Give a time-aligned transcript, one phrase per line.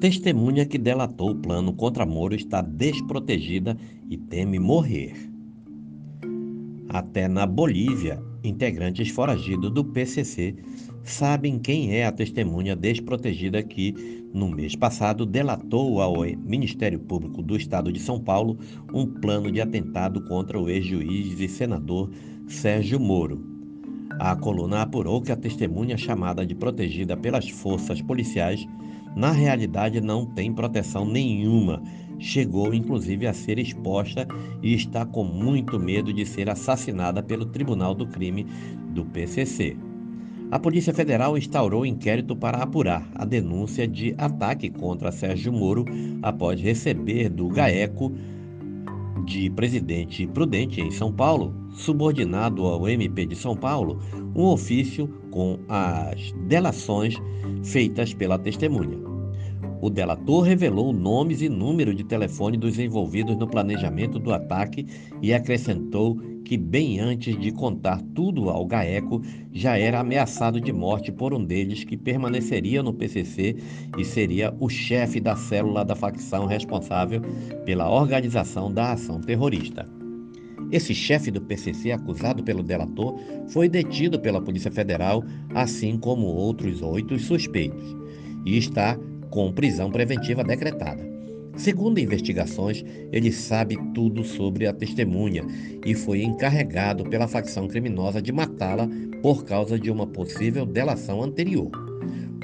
[0.00, 3.76] Testemunha que delatou o plano contra Moro está desprotegida
[4.08, 5.12] e teme morrer.
[6.88, 10.54] Até na Bolívia, integrantes foragidos do PCC
[11.02, 17.56] sabem quem é a testemunha desprotegida que, no mês passado, delatou ao Ministério Público do
[17.56, 18.56] Estado de São Paulo
[18.94, 22.08] um plano de atentado contra o ex-juiz e senador
[22.46, 23.44] Sérgio Moro.
[24.20, 28.66] A coluna apurou que a testemunha chamada de protegida pelas forças policiais,
[29.18, 31.82] na realidade não tem proteção nenhuma.
[32.20, 34.28] Chegou inclusive a ser exposta
[34.62, 38.46] e está com muito medo de ser assassinada pelo Tribunal do Crime
[38.94, 39.76] do PCC.
[40.52, 45.84] A Polícia Federal instaurou inquérito para apurar a denúncia de ataque contra Sérgio Moro
[46.22, 48.12] após receber do GAECO
[49.26, 54.00] de Presidente Prudente em São Paulo, subordinado ao MP de São Paulo,
[54.34, 57.16] um ofício com as delações
[57.64, 59.07] feitas pela testemunha.
[59.80, 64.84] O delator revelou nomes e número de telefone dos envolvidos no planejamento do ataque
[65.22, 71.12] e acrescentou que, bem antes de contar tudo ao GAECO, já era ameaçado de morte
[71.12, 73.56] por um deles que permaneceria no PCC
[73.96, 77.20] e seria o chefe da célula da facção responsável
[77.64, 79.88] pela organização da ação terrorista.
[80.72, 83.18] Esse chefe do PCC, acusado pelo delator,
[83.48, 85.22] foi detido pela Polícia Federal,
[85.54, 87.96] assim como outros oito suspeitos,
[88.44, 88.98] e está
[89.30, 91.18] com prisão preventiva decretada.
[91.56, 95.44] Segundo investigações, ele sabe tudo sobre a testemunha
[95.84, 98.88] e foi encarregado pela facção criminosa de matá-la
[99.20, 101.68] por causa de uma possível delação anterior.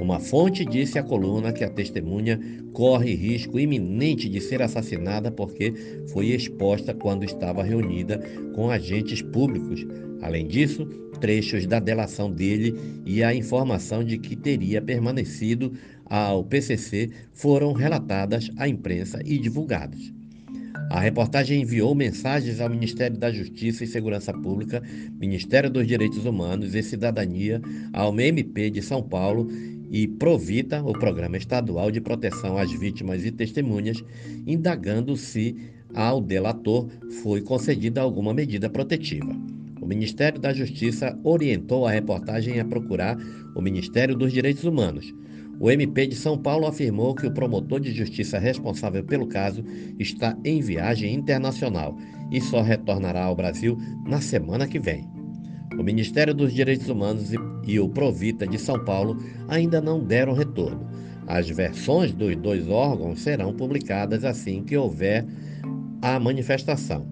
[0.00, 2.40] Uma fonte disse à coluna que a testemunha
[2.72, 5.72] corre risco iminente de ser assassinada porque
[6.08, 8.18] foi exposta quando estava reunida
[8.56, 9.86] com agentes públicos.
[10.20, 10.84] Além disso,
[11.20, 12.74] trechos da delação dele
[13.06, 15.72] e a informação de que teria permanecido
[16.06, 20.12] ao PCC foram relatadas à imprensa e divulgadas.
[20.90, 24.82] A reportagem enviou mensagens ao Ministério da Justiça e Segurança Pública,
[25.18, 27.60] Ministério dos Direitos Humanos e Cidadania,
[27.92, 29.48] ao MP de São Paulo
[29.90, 34.02] e Provita, o Programa Estadual de Proteção às Vítimas e Testemunhas,
[34.46, 35.56] indagando se
[35.94, 36.88] ao delator
[37.22, 39.34] foi concedida alguma medida protetiva.
[39.80, 43.16] O Ministério da Justiça orientou a reportagem a procurar
[43.54, 45.14] o Ministério dos Direitos Humanos.
[45.60, 49.64] O MP de São Paulo afirmou que o promotor de justiça responsável pelo caso
[49.98, 51.96] está em viagem internacional
[52.30, 55.08] e só retornará ao Brasil na semana que vem.
[55.78, 57.30] O Ministério dos Direitos Humanos
[57.66, 59.16] e o Provita de São Paulo
[59.48, 60.86] ainda não deram retorno.
[61.26, 65.24] As versões dos dois órgãos serão publicadas assim que houver
[66.02, 67.06] a manifestação.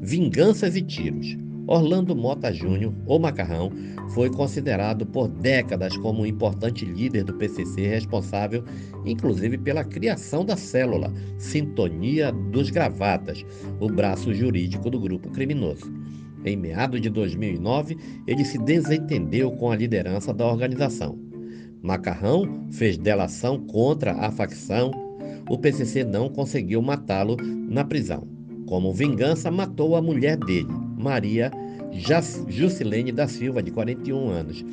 [0.00, 1.36] Vinganças e tiros.
[1.68, 3.70] Orlando Mota Júnior, ou Macarrão,
[4.14, 8.64] foi considerado por décadas como um importante líder do PCC, responsável
[9.04, 13.44] inclusive pela criação da célula Sintonia dos Gravatas,
[13.78, 15.92] o braço jurídico do grupo criminoso.
[16.42, 21.18] Em meados de 2009, ele se desentendeu com a liderança da organização.
[21.82, 24.90] Macarrão fez delação contra a facção.
[25.50, 27.36] O PCC não conseguiu matá-lo
[27.68, 28.26] na prisão.
[28.66, 31.50] Como vingança, matou a mulher dele, Maria
[32.48, 34.64] Jusilene da Silva, de 41 anos.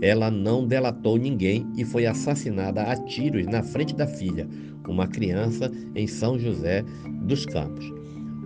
[0.00, 4.48] Ela não delatou ninguém e foi assassinada a tiros na frente da filha,
[4.86, 6.84] uma criança em São José
[7.22, 7.97] dos Campos.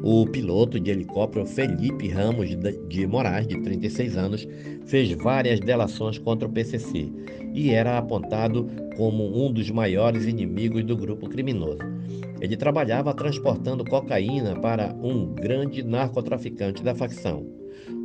[0.04, 2.50] O piloto de helicóptero Felipe Ramos
[2.88, 4.48] de Moraes, de 36 anos,
[4.84, 7.08] fez várias delações contra o PCC
[7.54, 11.78] e era apontado como um dos maiores inimigos do grupo criminoso.
[12.40, 17.46] Ele trabalhava transportando cocaína para um grande narcotraficante da facção.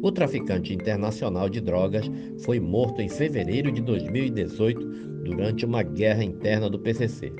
[0.03, 2.05] O traficante internacional de drogas
[2.43, 4.87] foi morto em fevereiro de 2018
[5.23, 7.33] durante uma guerra interna do PCC.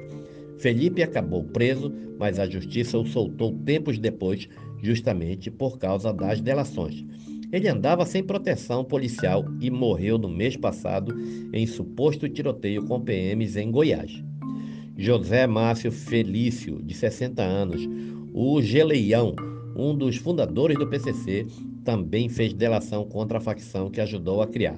[0.58, 4.48] Felipe acabou preso, mas a justiça o soltou tempos depois,
[4.82, 7.06] justamente por causa das delações.
[7.52, 11.16] Ele andava sem proteção policial e morreu no mês passado
[11.54, 14.22] em suposto tiroteio com PMs em Goiás.
[14.98, 17.88] José Márcio Felício, de 60 anos,
[18.34, 19.36] o Geleião,
[19.76, 21.46] um dos fundadores do PCC,
[21.86, 24.78] também fez delação contra a facção que ajudou a criar.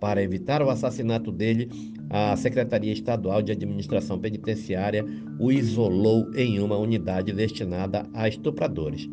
[0.00, 1.68] Para evitar o assassinato dele,
[2.08, 5.04] a Secretaria Estadual de Administração Penitenciária
[5.38, 9.08] o isolou em uma unidade destinada a estupradores.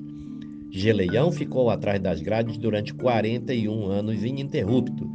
[0.70, 5.10] Geleião ficou atrás das grades durante 41 anos ininterrupto.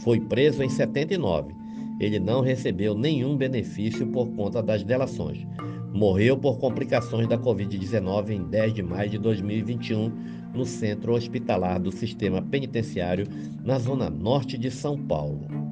[0.00, 1.54] Foi preso em 79.
[1.98, 5.46] Ele não recebeu nenhum benefício por conta das delações.
[5.92, 10.08] Morreu por complicações da Covid-19 em 10 de maio de 2021
[10.54, 13.26] no centro hospitalar do sistema penitenciário
[13.64, 15.65] na zona norte de São Paulo.